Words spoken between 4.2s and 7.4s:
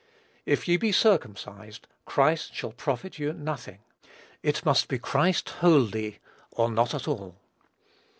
It must be Christ wholly, or not at all.